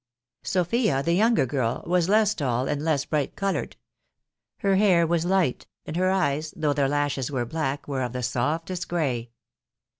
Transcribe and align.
Sophia, 0.41 1.03
the 1.03 1.13
younger 1.13 1.45
girl, 1.45 1.83
was 1.85 2.07
kas 2.07 2.33
tall 2.33 2.67
and 2.67 2.83
less 2.83 3.05
bright 3.05 3.35
coloured; 3.35 3.75
her 4.61 4.75
hair 4.77 5.05
was 5.05 5.25
light, 5.25 5.67
and 5.85 5.95
her 5.95 6.09
eyea, 6.09 6.51
though 6.57 6.73
their 6.73 6.89
hushes 6.89 7.29
were 7.29 7.45
black, 7.45 7.87
were 7.87 8.01
of 8.01 8.11
the 8.11 8.23
softest 8.23 8.89
grey. 8.89 9.29